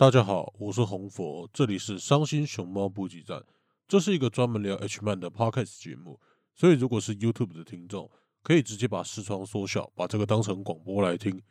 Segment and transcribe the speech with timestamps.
[0.00, 3.44] 大家好，我是红佛，这里是伤心熊猫补给站。
[3.86, 6.18] 这是一个专门聊 H 漫的 Podcast 节目，
[6.54, 8.10] 所以如果是 YouTube 的听众，
[8.42, 11.42] 可以直接把视窗缩小，把这个当成广播来听。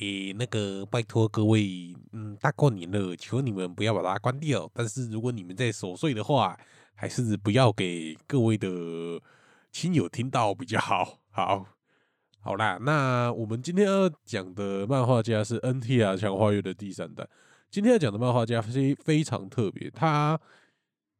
[0.00, 4.68] 诶，那个拜托各位，嗯，大过年了，求你们不要把它关掉。
[4.74, 6.58] 但是如果你们在守岁的话，
[6.96, 8.68] 还是不要给各位的
[9.70, 11.20] 亲友听到比较好。
[11.30, 11.64] 好，
[12.40, 17.24] 好啦，那我们今天要讲的漫画家是 NTR 强化月的第三代。
[17.70, 20.40] 今天要讲的漫画家非非常特别，他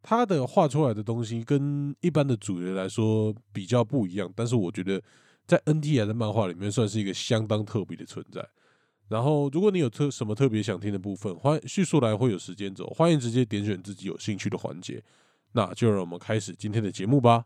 [0.02, 5.02] 他的画出来的东西跟一般的主角来说比较不一样，但是我觉得
[5.46, 8.46] 在 NTR 的漫画里面算是一个相当特别的存在。
[9.09, 15.01] 然后，如果你有特什么特别想听的部分，欢叙述来会有时间走，欢迎直接点选自己有兴趣的环节。
[15.52, 17.45] 那就让我们开始今天的节目吧。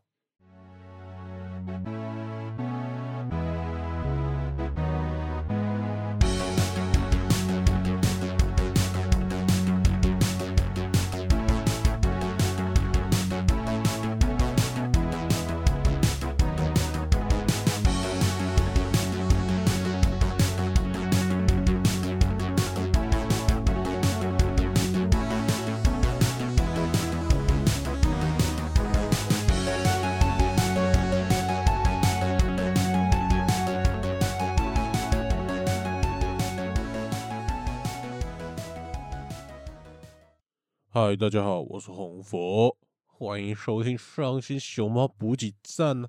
[40.92, 46.04] 嗨，大家好，我是红佛，欢迎收听伤心熊猫补给站。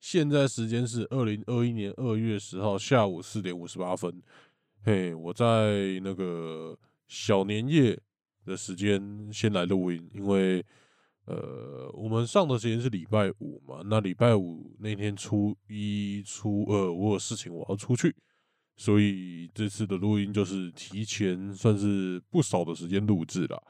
[0.00, 4.20] 现在时间是二零二一年二月十号下午四点五十八分。
[4.82, 7.96] 嘿，我在那个小年夜
[8.44, 10.66] 的时间先来录音，因为
[11.26, 18.12] 呃，我们上的时间是礼拜五嘛，那礼拜五那天初一、初二我有事情我要出去，
[18.74, 23.62] 所以这次的录音就是提前算是不少的时间录制了。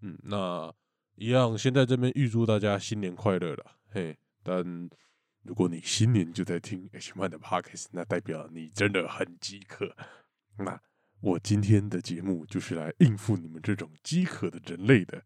[0.00, 0.72] 嗯，那
[1.16, 4.16] 一样，先在这边预祝大家新年快乐了，嘿。
[4.44, 4.88] 但
[5.42, 9.96] 如果你新年就在听 H 漫的 Podcast，那代表你真的很饥渴。
[10.58, 10.80] 那
[11.20, 15.22] 我今天的节目就是来应付你们这种饥渴的人类的，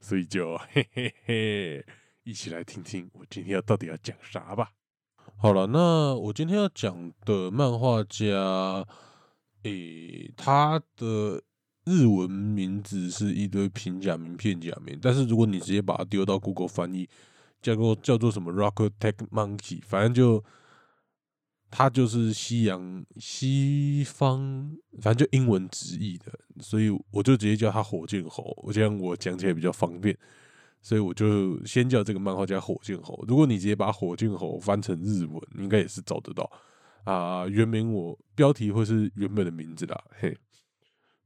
[0.00, 1.86] 所以就嘿嘿嘿，
[2.22, 4.72] 一起来听听我今天要到底要讲啥吧。
[5.36, 8.86] 好了，那我今天要讲的漫画家，
[9.64, 11.42] 诶，他的。
[11.84, 17.08] 日文名字是一堆平假名、片假名，但是如果你直接把它丢到 Google 翻译，
[17.60, 20.42] 叫做叫做什么 Rocket Tech Monkey，反正就
[21.70, 30.16] 它就是西洋西方，反正就英文直译的，所以我就直接叫他火箭猴，我这样我讲起来比较方便，
[30.80, 33.22] 所以我就先叫这个漫画家火箭猴。
[33.28, 36.50] 如果你直接把火箭猴翻成日文，应该也是找得到
[37.04, 37.46] 啊。
[37.48, 40.34] 原名我标题会是原本的名字啦，嘿。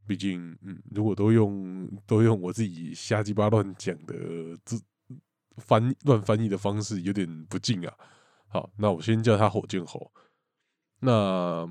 [0.08, 4.82] 毕竟，嗯，如果都用 都用我自己瞎鸡巴乱讲的字
[5.58, 7.94] 翻乱翻译的方式，有点不敬啊。
[8.48, 10.10] 好，那我先叫他火箭猴。
[11.00, 11.68] 那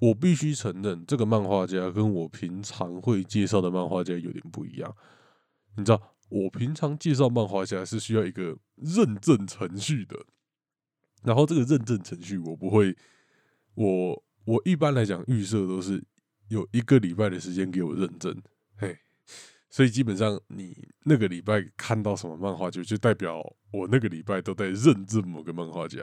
[0.00, 4.96] 我必须承认，这个漫画家跟我平常会介绍的漫画家有点不一样。
[5.76, 10.16] 你知道，我平常介绍漫画家是需要一个认证程序的，
[11.22, 12.96] 然后这个认证程序我不会，
[13.74, 16.02] 我我一般来讲预设都是。
[16.50, 18.36] 有一个礼拜的时间给我认证，
[18.76, 18.98] 嘿，
[19.68, 23.40] 所以基本上你那个礼拜看到什么漫画就就代表
[23.70, 25.98] 我那个礼拜都在认证某个漫画家。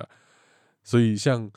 [0.83, 1.51] 所以像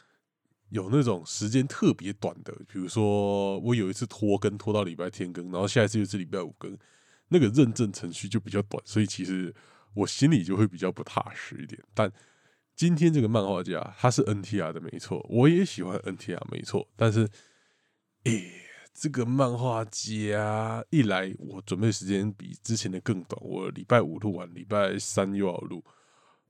[0.71, 6.77] 有那种时间特别短的，比如说我有一次拖更拖到礼拜天更，然后下一次又是礼拜五更，
[7.29, 9.55] 那个认证程序就比较短，所以其实
[9.95, 11.81] 我心里就会比较不踏实一点。
[11.95, 12.13] 但
[12.75, 17.29] 今天这个漫画家他是 NTR 的没错，我也喜欢 NTR 没错，但是，
[18.25, 18.67] 诶。
[18.93, 23.41] 这个漫画家一来，我准备时间比之前的更短。
[23.43, 25.83] 我礼拜五录完，礼拜三又要录。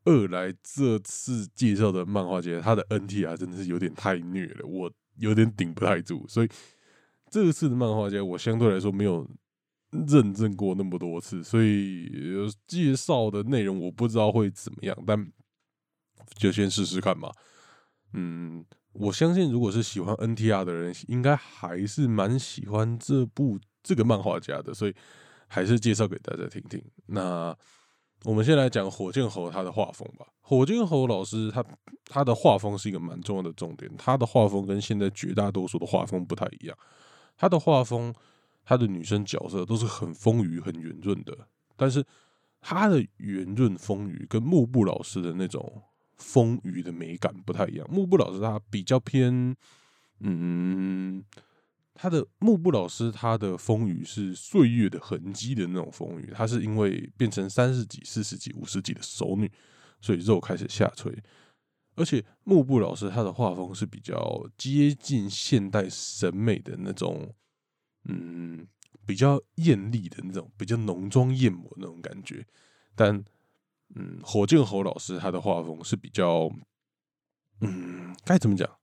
[0.05, 6.27] 二来，这次介绍的漫画家，他的 NTR，真的是有点太虐了，我有点顶不太住。
[6.27, 6.49] 所以
[7.31, 9.29] 这次的漫画家，我相对来说没有
[9.91, 12.11] 认证过那么多次，所以
[12.67, 15.31] 介绍的内容我不知道会怎么样，但
[16.35, 17.31] 就先试试看嘛。
[18.15, 18.65] 嗯。
[18.93, 24.95] 我相信，如果是喜欢 NTR 的人，应该还是蛮喜欢这部这个漫画家的，所以
[25.47, 26.83] 还是介绍给大家听听。
[27.07, 27.57] 那
[28.25, 30.27] 我们先来讲火箭猴他的画风吧。
[30.41, 31.65] 火箭猴老师他
[32.07, 36.77] 他的画风是一个蛮重要的重点，他的画风跟现在绝大多数的画风不太一样。
[37.37, 38.13] 他的画风，
[38.65, 41.47] 他的女生角色都是很丰腴、很圆润的，
[41.77, 42.05] 但是
[42.61, 45.85] 他的圆润丰腴跟幕布老师的那种。
[46.21, 47.87] 风雨的美感不太一样。
[47.91, 49.57] 幕布老师他比较偏，
[50.21, 51.25] 嗯，
[51.95, 59.51] 他的幕布老师，他的风雨是岁月的痕迹的那种风雨，他是因为变成三十几、四十几、五十几的熟女，
[60.01, 61.13] 所以肉开始下垂。
[61.97, 67.35] 而且幕布老师他的画风是比较接近现代审美的那种，
[68.05, 68.67] 嗯，
[69.05, 72.47] 比较艳丽的那种，比较浓妆艳抹那种感觉。
[72.95, 73.23] 但，
[73.95, 76.51] 嗯，火箭猴老师他的画风是比较，
[77.61, 78.79] 嗯，该怎么讲？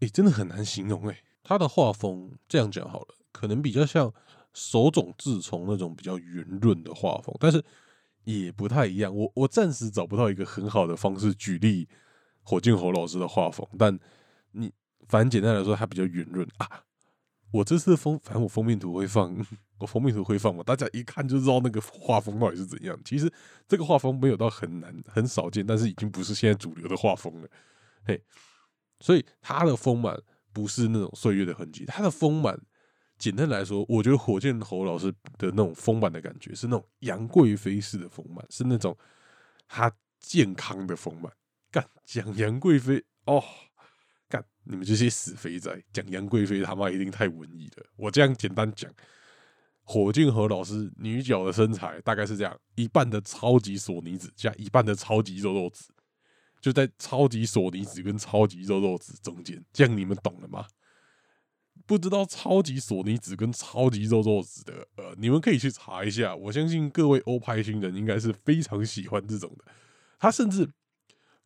[0.00, 1.22] 哎，真的很难形容哎。
[1.42, 4.12] 他的画风这样讲好了，可能比较像
[4.52, 7.64] 手冢治虫那种比较圆润的画风，但是
[8.24, 9.14] 也不太一样。
[9.14, 11.88] 我我暂时找不到一个很好的方式举例
[12.42, 13.98] 火箭猴老师的画风，但
[14.52, 14.70] 你
[15.08, 16.84] 反正简单来说，他比较圆润啊。
[17.50, 19.36] 我这次封，反正我封面图会放，
[19.78, 22.98] 我封面图会放嘛，大家一看就知道那个画风到底是怎样。
[23.04, 23.32] 其实
[23.66, 27.48] 这个画风没有到很难，很少见，但是已经不是现在主流的画风了。
[28.04, 28.22] 嘿，
[29.00, 30.20] 所以他的丰满。
[30.50, 32.58] 不是那种岁月的痕迹，它的丰满，
[33.16, 38.96] 简单来说，我觉得火箭猴老师的那种丰满的感觉是那种杨贵妃式的丰满，是那种
[39.68, 41.30] 他健康的丰满。
[41.70, 43.44] 干讲杨贵妃哦，
[44.68, 47.86] 你们这些死肥仔，讲杨贵妃他妈一定太文艺了。
[47.96, 48.92] 我这样简单讲，
[49.82, 55.90] 火箭和老师女角的身材大概是这样：一半的超级索尼子加一半的超级肉肉子。
[56.60, 60.66] 就在超级索尼子跟超级肉肉子中间，这样你们懂了吗？
[61.86, 66.36] 不知道超级索尼子跟超级肉肉子的，呃，你们可以去查一下。
[66.36, 69.64] 我相信各位欧派新人应该是非常喜欢这种的。
[70.18, 70.68] 他甚至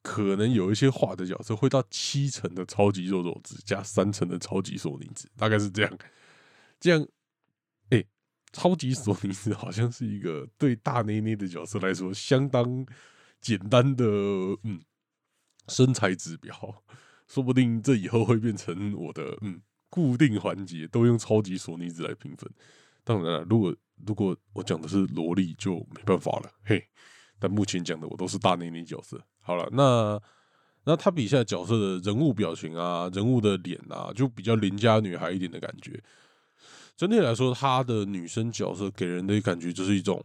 [0.02, 5.98] 可能有一些画的角色会到七成的超级肉肉子加三成的超级索尼子，大概是这样。
[6.80, 7.06] 这样，
[7.90, 8.04] 哎，
[8.52, 12.86] 超级索尼子好像是一个对大内内的角色来说相当
[13.40, 14.04] 简单的，
[14.62, 14.82] 嗯。
[15.68, 16.52] 身材指标，
[17.28, 22.52] 说不定这以后会变成我的嗯固定环节，都用超级索尼子来评分。
[23.04, 26.84] 当然了，如果如果我讲的是萝莉，就没办法了，嘿。
[27.38, 29.24] 但目前讲的我都是大内内角色。
[29.42, 30.20] 好了，那
[30.84, 36.02] 那他笔下角色的人物表情啊，人物的脸啊，就比较邻家女孩一点的感觉。
[36.96, 40.22] 整体来说，他的女生角色给人的感觉就是一种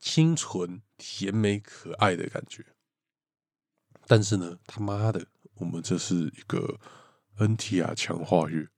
[0.00, 2.64] 清纯、甜美、可爱的感觉。
[4.06, 5.24] 但是呢，他妈的，
[5.54, 6.78] 我们这是一个
[7.38, 8.68] NTR 强化月，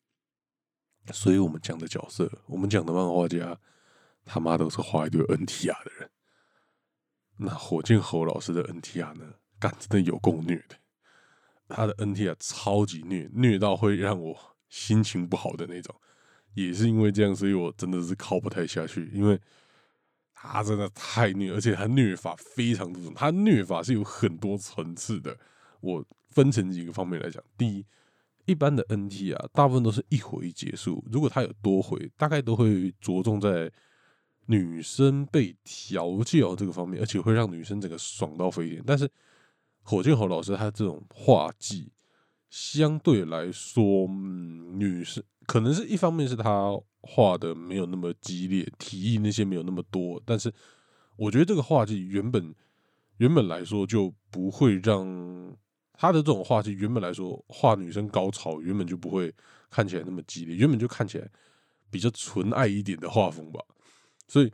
[1.12, 3.59] 所以我们讲的角色，我们讲的漫画家，
[4.25, 6.11] 他妈都是画一堆 NTR 的人。
[7.38, 9.25] 那火箭猴老师的 NTR 呢，
[9.59, 10.77] 干真的有够虐的，
[11.69, 15.94] 他的 NTR 超级虐，虐到会让我心情不好的那种。
[16.55, 19.41] 也是因为这样，所以我真的是靠不太下去，因为。
[20.38, 23.12] 他真的太虐，而且他虐法非常多种。
[23.15, 25.37] 他虐法是有很多层次的。
[25.81, 27.43] 我分成几个方面来讲。
[27.56, 27.85] 第一，
[28.44, 31.03] 一般的 NT 啊，大部分都是一回结束。
[31.11, 33.73] 如果他有多回，大概都会着重在
[34.47, 38.83] 女生被调教这个方面，而且会让女生整个爽到飞天。
[38.87, 39.09] 但是
[39.83, 41.93] 火箭猴老师他这种画技，
[42.51, 46.77] 相对来说，嗯女生可能是一方面是他。
[47.09, 50.53] 画的没有那么激烈，提议那些没有那么多，但是
[51.15, 52.53] 我觉得这个画技原本
[53.19, 55.07] 原本来说就不会让
[55.93, 59.33] 他的这种画技原本来说画女生高潮原本就不会
[59.71, 61.31] 看起来那么激烈，原本就看起来
[61.89, 63.61] 比较纯爱一点的画风吧，
[64.26, 64.52] 所以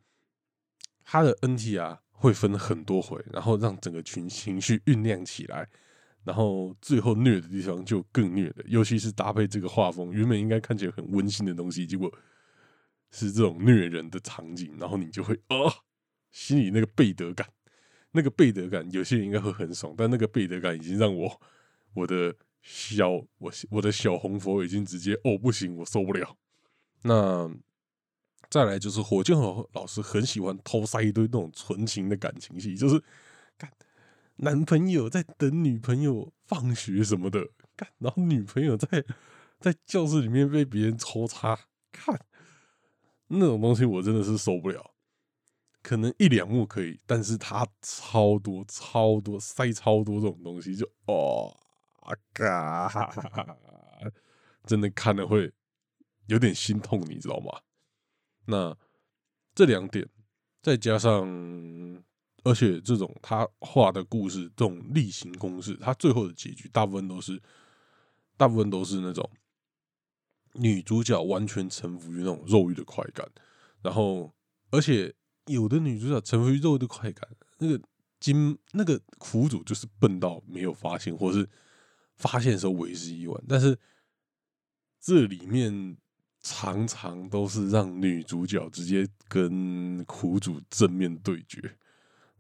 [1.05, 5.69] 他的 NT 啊会分很多回，然后让整个群情绪酝酿起来。
[6.25, 12.09] 然后最后虐的地方就更虐的，尤其是搭配这个画风，原本应该看起来很温馨的东西，结果
[13.11, 15.57] 是这种虐人的场景，然后你就会啊，
[16.31, 17.49] 心里那个背德感，
[18.13, 21.41] 那个背德感，有些人应该会很爽，但那个背德感已经让我
[21.95, 26.37] 我的小我我的小红佛已经直接哦不行，我受不了。
[27.03, 27.51] 那
[28.53, 33.03] 再来就是火箭和老师很喜欢偷塞一堆那种纯情的感情戏，就是
[33.57, 33.73] 干。
[34.37, 39.03] 男朋友在等女朋友放学什么的，看，然后女朋友在
[39.59, 41.59] 在教室里面被别人抽插，
[41.91, 42.27] 看
[43.29, 44.91] 那种东西我真的是受不了。
[45.81, 51.57] 可能一两幕可以，但是他超多超多塞超多这种东西，就哦
[52.01, 53.11] 啊嘎，
[54.67, 55.51] 真的看了会
[56.27, 57.59] 有点心痛，你知道吗？
[58.47, 58.77] 那
[59.55, 60.09] 这两点
[60.63, 62.03] 再加上。
[62.45, 67.41] 而且这种他画的故事，这种例行公事，他最后的结局大部分都是，
[68.37, 69.31] 大部分都是那种
[70.55, 73.31] 女主角完全臣服于那种肉欲的快感，
[73.81, 74.35] 然后，
[74.73, 75.15] 而且
[75.47, 77.81] 有的女主角臣服于肉欲的快感，那个
[78.19, 81.49] 金那个苦主就是笨到没有发现，或是
[82.17, 83.41] 发现的时候为时已晚。
[83.49, 83.79] 但是
[84.99, 85.97] 这里面
[86.43, 91.61] 常常都是让女主角直接跟苦主正面对决，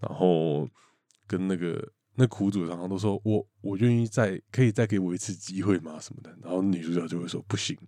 [0.00, 0.68] 然后
[1.26, 7.78] 跟那个那苦主常常都说：“我我愿意再可以再给我一次机会吗？”什么的，然后女主角就会说：“不行，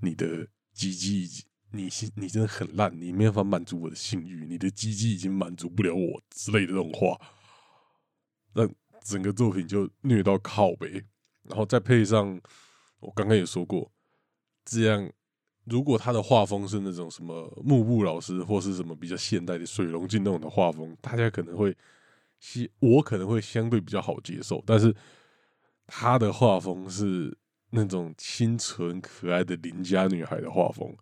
[0.00, 7.18] 你的鸡鸡，你你真的很烂，你没法满足我的性欲，你的鸡鸡已经满足不了我之类的这种话。”
[8.52, 8.68] 让
[9.04, 11.04] 整个作品就虐到靠背，
[11.44, 12.40] 然后再配上
[12.98, 13.92] 我刚刚也说过。
[14.64, 15.12] 这样，
[15.66, 21.76] 如果他的画风是那种什么幕布老师或是什么比较现代的水龙镜那种的画风，大家可能会，
[22.78, 24.62] 我可能会相对比较好接受。
[24.64, 24.94] 但是
[25.86, 27.36] 他的画风是
[27.70, 30.96] 那种清纯可爱的邻家女孩的画风，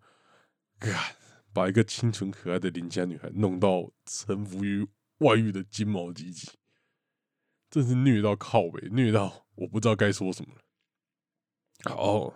[1.53, 4.87] 把一个清纯可爱的邻家女孩弄到臣服于
[5.19, 6.49] 外遇的金毛鸡鸡，
[7.69, 11.95] 真是虐到靠背，虐到我不知道该说什么了。
[11.95, 12.33] 好。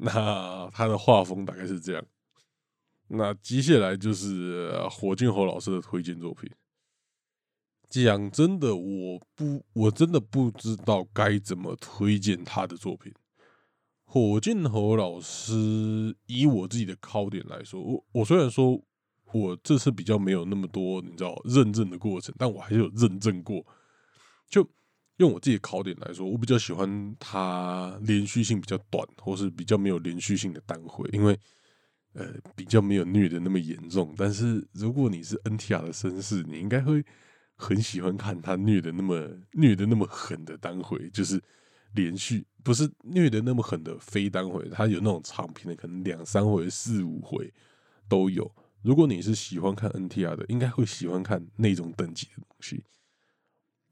[0.02, 2.04] 那他的画风大概是这样。
[3.08, 6.50] 那接下来就是火箭猴老师的推荐作品。
[7.88, 13.12] 讲真的，我不，我真的不知道该怎么推荐他的作品。
[14.04, 18.80] 火箭猴老师以我自己的考点来说，我我虽然说
[19.32, 23.64] 我这次比较没有那么多你知道认证的过程，但我还是有认证过。
[24.48, 24.68] 就
[25.20, 31.38] 用我自己考点来说，我比较喜欢它连续性比较短，或是比较没有连续性的单回，因为
[32.14, 34.14] 呃比较没有虐的那么严重。
[34.16, 37.04] 但是如果你是 NTR 的绅士，你应该会
[37.54, 41.38] 很喜欢看他虐的那么虐的那么狠的单回，就是
[41.92, 47.52] 连续不是虐的那么狠的非单回，他有那种长篇的，可能两三回、四五回
[48.08, 48.50] 都有。
[48.80, 52.82] 如果你是喜欢看 NTR 的，应该会喜欢看那种等级的东西。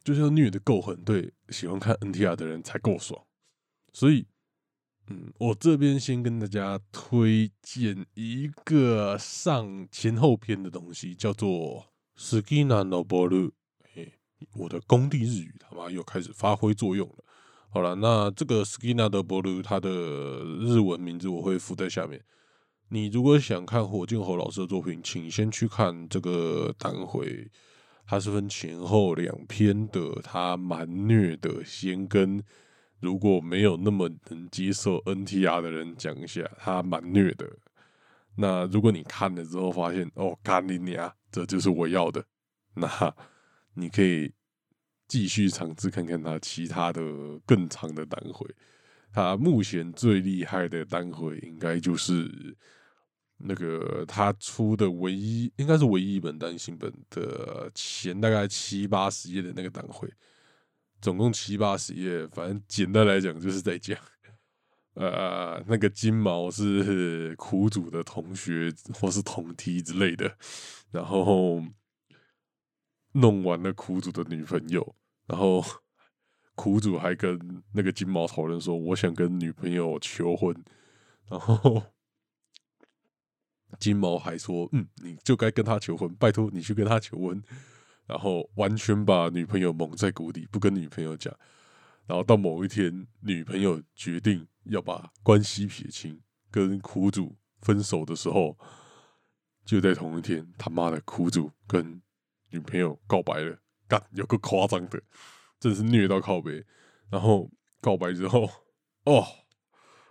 [0.09, 3.23] 就是要虐的够狠，对喜欢看 NTR 的人才够爽。
[3.93, 4.27] 所以，
[5.09, 11.85] 嗯，我这边先跟大家推荐一个上前后篇的东西，叫做
[12.41, 13.49] 《Skina no Boru》。
[13.97, 14.11] 哎，
[14.55, 17.23] 我的工地日语他妈又开始发挥作用了。
[17.69, 22.25] 好了，那这个《Skina no Boru》它的日文名字我会附在下面。
[22.89, 27.51] 你如果想看火箭猴老师的作品，请先去看这个单回。
[28.11, 31.63] 它是分前后两篇的，它蛮虐的。
[31.63, 32.43] 先跟
[33.01, 37.47] 如果没有那么能接受 NTR 的人讲一下，它蛮虐的。
[38.37, 42.25] 那如果你看了之后发现，哦，干你娘，这就是我要的，
[42.77, 43.15] 那
[43.75, 44.33] 你可以
[45.07, 47.03] 继续尝试看看他其他的
[47.45, 48.49] 更长的单回。
[49.13, 52.57] 他目前最厉害的单回，应该就是。
[53.41, 60.13] 那个他出的唯一应该是唯一一本单行本的前大概七八十页的那个档会，
[61.01, 63.97] 总共七八十页，反正简单来讲就是在讲，
[64.95, 70.37] 呃，那个金毛是苦主的同学或是同梯之类的，
[70.91, 71.63] 然后
[73.13, 74.97] 弄完了苦主的女朋友，
[75.29, 75.65] 然后
[76.57, 80.53] 苦主还跟那个金毛讨论说，我想跟女朋友求婚，
[81.31, 81.85] 然后。
[83.79, 87.43] 金毛还说：“嗯，你就该跟他求婚，拜托你去跟他求婚。”
[88.07, 91.35] 然后完全把女朋友蒙在鼓里，不跟女朋友讲。
[92.07, 96.19] 然后到某一天，女朋友决定要把关系撇清，
[96.51, 98.57] 跟苦主分手的时候，
[99.65, 102.01] 就在同一天，他妈的苦主跟
[102.51, 105.03] 女朋友告白了，干有个夸张的，
[105.61, 106.65] 真是虐到靠背。
[107.11, 107.51] 然后
[107.83, 108.49] 告白之后，
[109.05, 109.27] 哦。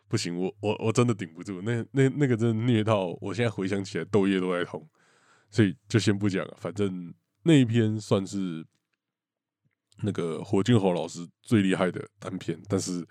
[0.07, 4.87] 不行，我我我真的顶不住，那那那个真的虐到，我现在回想起来，豆叶都在痛，
[5.49, 6.57] 所以就先不讲了。
[6.59, 8.65] 反正那一篇算是
[10.03, 13.05] 那个火箭猴老师最厉害的单篇，但是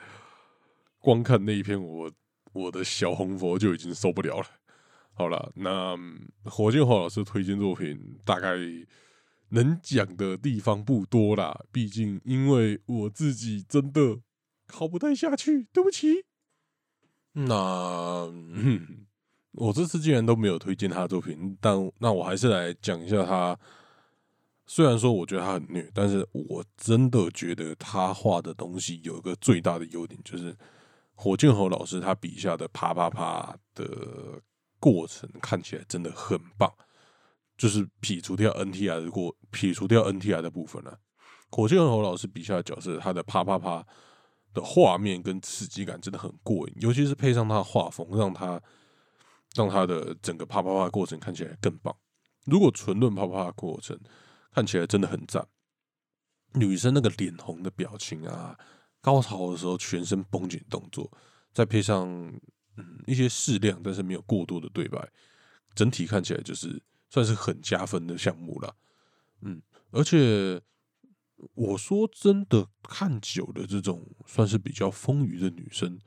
[0.99, 2.11] 光看那一篇，我
[2.53, 4.47] 我的小红佛就已经受不了了。
[5.13, 5.97] 好了，那
[6.45, 8.57] 火箭猴老师推荐作品大概
[9.51, 14.21] 能讲的地方不多啦，毕竟因为我自己真的
[14.67, 16.25] 考不太下去，对不起。
[17.39, 18.33] 那
[19.53, 23.59] 我这次既然都没有推荐他的作品，但那我还是来讲一下他。
[24.67, 30.57] 虽然说我觉得他很虐，但是我真的觉得他画的东西有一个最大的优点，就是
[31.15, 34.41] 火箭猴老师他笔下的啪啪啪的
[34.81, 36.73] 过程看起来真的很棒。
[37.57, 40.99] 就是撇除掉 NTR 的过，撇除掉 NTR 的部分了，
[41.51, 43.87] 火箭猴老师笔下的角色，他的啪啪啪。
[44.57, 48.61] 的画面跟刺激感真的很过瘾，尤其是配上他的画风，让他
[49.55, 51.95] 让他的整个啪啪啪过程看起来更棒。
[52.47, 53.99] 如果纯论啪啪啪过程，
[54.53, 55.47] 看起来真的很赞。
[56.55, 58.59] 女生那个脸红的表情啊，
[59.03, 61.13] 高潮的时候全身绷紧动作，
[61.53, 62.09] 再配上
[62.77, 65.07] 嗯一些适量，但是没有过多的对白，
[65.75, 68.75] 整体看起来就是算是很加分的项目了。
[69.43, 69.61] 嗯，
[69.91, 70.59] 而且
[71.55, 75.99] 我说真的，看久的这种算是比较丰腴的女生，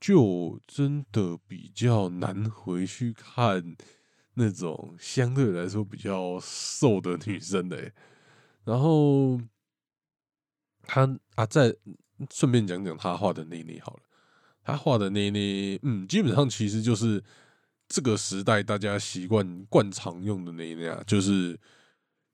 [0.00, 3.76] 就真的比较难回去看
[4.34, 7.92] 那种相对来说比较瘦的女生的。
[8.64, 9.40] 然后
[10.82, 11.74] 他啊，再
[12.30, 14.02] 顺便讲讲他画的内内好了。
[14.62, 17.20] 他画的内内，嗯，基本上其实就是
[17.88, 21.58] 这个时代大家习惯惯常用的内内啊，就是。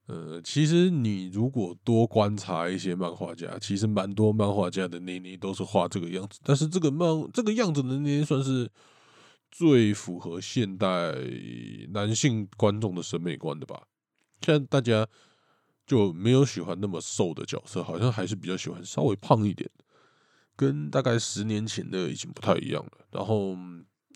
[0.06, 6.38] 呃，其实你如果多观察一些漫画家，其实蛮多漫画家的内内都是画这个样子。
[6.44, 8.70] 但是这个漫这个样子的内内算是
[9.50, 11.12] 最符合现代
[11.90, 13.82] 男性观众的审美观的吧？
[14.42, 15.04] 现在大家
[15.88, 19.84] 就没有喜欢那么瘦的角色，好像还是比较喜欢稍微胖一点的，
[20.54, 22.92] 跟大概十年前的已经不太一样了。
[23.10, 23.56] 然后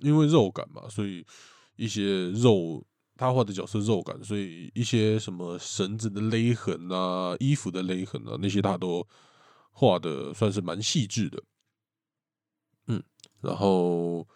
[0.02, 1.26] 因为肉感嘛，所以
[1.74, 2.86] 一些肉。
[3.20, 9.06] 他画的角色肉感，所以一些什么绳子的勒痕啊、衣服的勒痕啊，那些他都
[9.72, 11.42] 画的算是蛮细致的。
[12.86, 13.02] 嗯，
[13.42, 14.26] 然后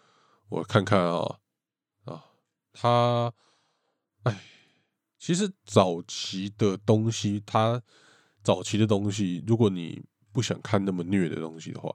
[0.50, 1.38] 我看看啊
[2.04, 2.26] 啊，
[2.74, 3.32] 他
[4.24, 4.38] 哎，
[5.18, 7.80] 其实早期的东西，他
[8.42, 11.90] 早期的东西，如果你不想看那么虐的东西的话，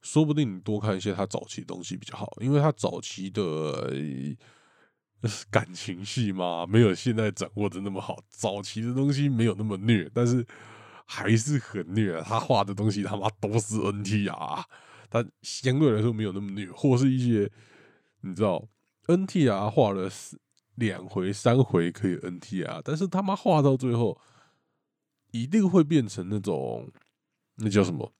[0.00, 4.36] 说不定你多看一些他早期的东西比较好，因为他早期的。
[5.50, 8.22] 感情戏嘛，没有现在掌握的那么好。
[8.28, 10.46] 早期的东西没有那么虐，但是
[11.04, 12.20] 还是很虐。
[12.22, 14.64] 他画的东西他妈都是 NT 啊，
[15.08, 17.50] 但相对来说没有那么虐，或是一些
[18.22, 18.66] 你知道
[19.06, 20.10] NT 啊画了
[20.76, 24.18] 两回三回可以 NT 啊，但是他妈画到最后
[25.32, 26.90] 一定会变成那种
[27.56, 28.12] 那叫什么？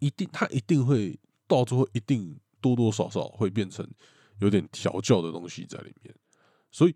[0.00, 3.88] 一定他一定会到最后一定多多少少会变成。
[4.42, 6.12] 有点调教的东西在里面，
[6.72, 6.94] 所以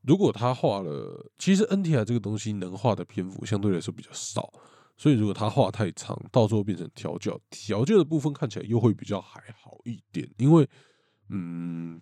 [0.00, 4.50] 如果他画了，其实 NTR 这个东西能画的篇幅相对来说比较少，
[4.96, 10.66] 所以如果他画太长，到最后变成调教，调教的部分看起来又会比较还好一点，因为
[11.28, 12.00] 嗯，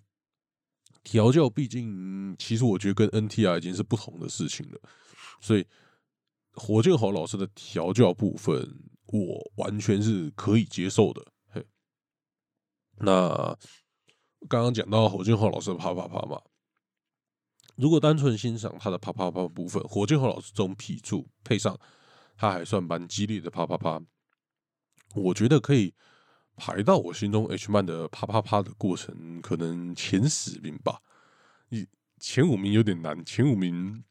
[1.03, 4.79] 调教毕竟其实我觉得跟 NTR 已经是不同的事情了，
[5.41, 5.67] 所以
[6.53, 11.25] 火箭猴老师的调教部分，我完全是可以接受的。
[11.49, 11.65] 嘿，
[12.99, 13.59] 那。
[14.47, 16.41] 刚刚讲到火箭号老师的啪啪啪嘛，
[17.75, 21.77] 如果单纯欣赏他的啪啪啪部分，火箭号老师这种痞处配上
[22.37, 24.01] 他还算蛮激烈的啪啪啪，
[25.13, 25.93] 我觉得可以
[26.55, 31.01] 排到我心中 H 漫的啪啪啪的过程，可能前十名吧。
[31.67, 31.85] 你
[32.17, 34.03] 前五名有点难，前五名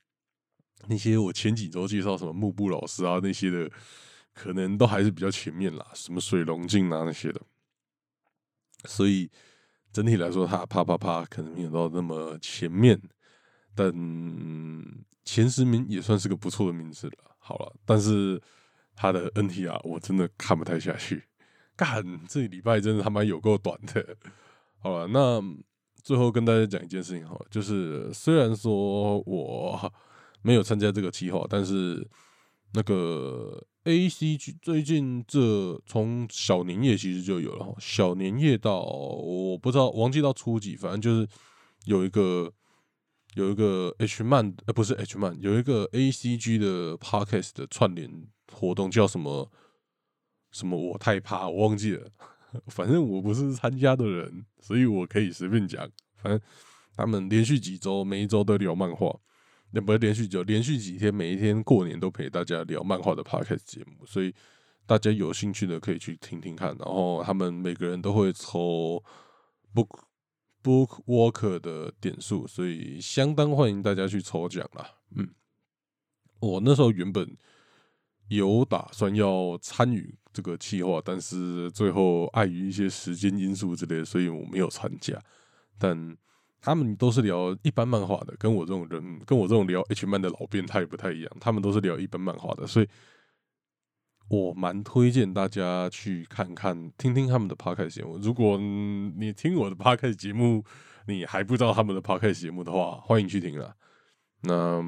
[0.87, 3.71] 那些我前几周介绍什么幕布老师啊那些的，
[4.35, 7.41] 可能都还是比较前面啦，什么水龙镜啊那些的，
[8.85, 9.31] 所以。
[9.93, 13.01] 整体来说，他啪啪啪可能没有到那么前面，
[13.75, 13.93] 但
[15.25, 17.37] 前十名也算是个不错的名字了。
[17.39, 18.41] 好了，但是
[18.95, 21.25] 他的 NTR 我真的看不太下去。
[21.77, 24.17] 干，这礼拜真的他妈有够短的。
[24.79, 25.43] 好了，那
[26.03, 29.93] 最后跟大家讲一件事情，好，就是虽然说我
[30.43, 32.07] 没有参加这个计划，但是
[32.73, 33.65] 那个。
[33.85, 41.27] A C G 最近这从小年夜其实就有了，小年夜到我不知道忘记到初几，反正就是
[41.87, 42.53] 有一个
[43.33, 48.11] 有一个 H 漫呃不是 H 漫，有一个 A C G 的 Podcast 的串联
[48.53, 49.51] 活动叫什么
[50.51, 52.11] 什么我太怕我忘记了，
[52.69, 56.39] 反正我不是参加的人，所以我可以随便讲，反正
[56.95, 59.19] 他们连续几周每一周都聊漫画。
[59.71, 64.35] 那不是连续就连续几天，每一天过年都陪大家聊漫画的 podcast 节目，所以
[64.87, 66.69] 大家有兴趣的可以去听听看。
[66.79, 69.03] 然后他们每个人都会抽
[69.75, 70.01] book
[70.63, 74.91] book walker 的点数，所以相当欢迎大家去抽奖啦。
[75.15, 75.29] 嗯，
[76.41, 77.37] 我那时候原本
[78.29, 85.23] 有打算要参与这个计划，但是最后碍于一些时间因素之类，所以我没有参加。
[85.79, 86.17] 但
[86.61, 91.33] 他们都是聊一般漫画的，跟我这种人，跟我这种聊 H 漫的老变态不太一样。
[91.41, 92.89] 他们都是聊一般漫画的，所以
[94.29, 98.19] 我蛮推荐大家去看看、听听他们的 podcast 节目。
[98.19, 100.65] 如果你听我的 podcast 节目，
[101.07, 103.75] 你还不知道他们的 podcast 节目的话，欢迎去听啦。
[104.43, 104.81] 那，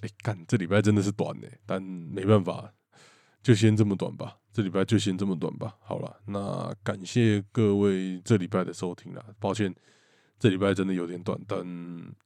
[0.00, 2.72] 哎，干，这礼拜真的是短呢，但没办法，
[3.42, 4.38] 就先这么短吧。
[4.52, 5.76] 这礼拜就先这么短吧。
[5.80, 9.72] 好了，那感谢各位这礼拜的收听啦，抱歉。
[10.38, 11.66] 这礼拜真的有点短，但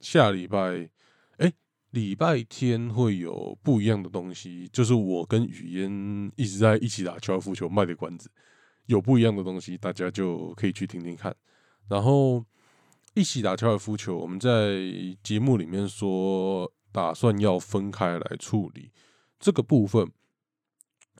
[0.01, 0.91] 下礼拜，
[1.39, 1.53] 哎，
[1.91, 8.31] 礼拜天会有不一样的东西，就是我跟雨嫣一直在一起打高尔夫球卖的关子，
[8.87, 11.35] 有不一样的东西，大家就可以去听听看。
[11.89, 12.45] 然后
[13.15, 14.79] 一起打高尔夫球，我们在
[15.23, 18.91] 节目里面说打算要分开来处理
[19.41, 20.11] 这个部分。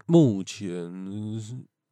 [0.07, 0.93] 目前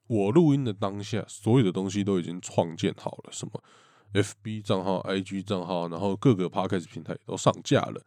[0.08, 3.62] 我录音的当下，所有的东西都已经创建好了，什么
[4.12, 8.04] FB 账号、IG 账号，然后各个 Podcast 平台都上架了。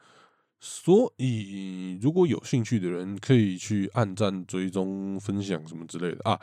[0.60, 6.40] 所以如果有兴趣的人，可以去按赞、追踪、分享什么之类的啊。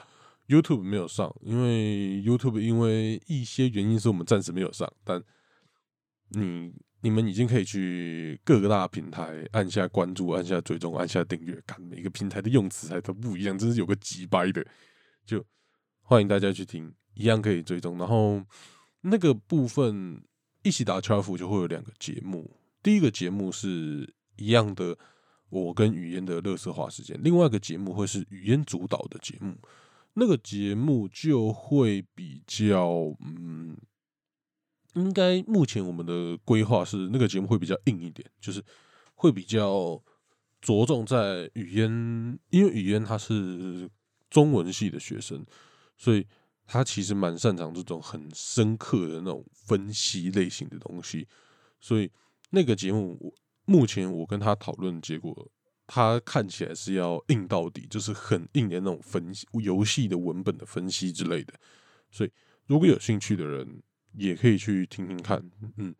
[0.47, 4.93] YouTube 没有上，因为 YouTube 因为一些原因，是我们暂时没有上。
[5.05, 5.23] 但
[6.31, 14.67] 你你们已经可以去各个大平台按下关注、按下追踪、按下订阅，看每个平台的用词还都不一样，真是有个几掰的。
[15.25, 15.43] 就
[16.03, 17.97] 欢迎大家去听，一样可以追踪。
[17.97, 18.43] 然后
[19.03, 20.23] 那个部分
[20.63, 22.51] 一起打高尔夫就会有两个节目，
[22.83, 24.97] 第一个节目是一样的，
[25.49, 29.57] 我跟语言的乐色化时间；另外一个节目会是语言主导的节目。
[30.15, 33.77] 那个节目就会比较，嗯，
[34.95, 38.63] 应该目前我们的规划是那个节目会比较硬一点，就是
[39.15, 40.03] 会比较
[40.61, 41.89] 着重在语言，
[42.51, 43.89] 因为语言他是
[44.29, 45.47] 中文系的学生，
[45.97, 46.27] 所以
[46.73, 51.27] 他其实蛮擅长这种很深刻的那种分析类型的东西，
[51.81, 52.09] 所以
[52.51, 55.51] 那个节目我目前我跟他讨论结果。
[55.93, 61.53] 他看起来是要硬到底，就是很硬的那种分析游戏的文本的分析之类的。
[62.13, 62.31] 所以，
[62.67, 65.43] 如果有兴趣的人，也可以去听听看。
[65.79, 65.93] 嗯，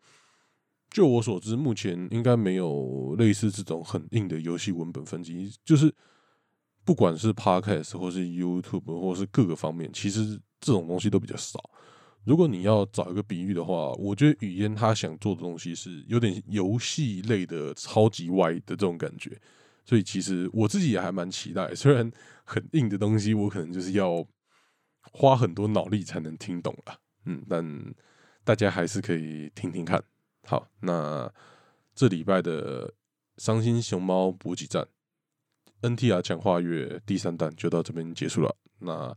[0.89, 5.53] 就我所知，目前应该没有类似这种很硬的游戏文本分析。
[5.65, 5.93] 就是
[6.83, 11.69] 不管是 Podcast 或是 YouTube 或是各个方面，其实这种东西都比较少。
[12.23, 19.39] 如果你要找一个比喻的话，我觉得语言他想做的东西是有点游戏类的超级歪的这种感觉。
[19.83, 22.09] 所以其实我自己也还蛮期待，虽然
[22.43, 24.23] 很硬的东西，我可能就是要
[25.11, 27.93] 花很多脑力才能听懂了，嗯，但
[28.43, 30.01] 大家还是可以听听看。
[30.43, 31.31] 好，那
[31.95, 32.93] 这礼拜的
[33.37, 34.87] 伤心熊猫补给站
[35.81, 38.55] NTR 强化月第三弹就到这边结束了。
[38.79, 39.15] 那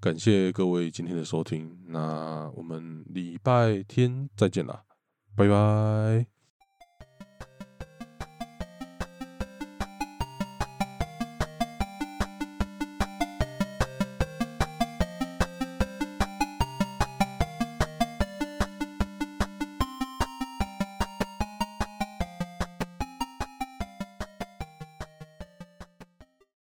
[0.00, 4.84] 感谢各位今天的收听，那我们礼拜天再见啦，
[5.36, 6.37] 拜拜。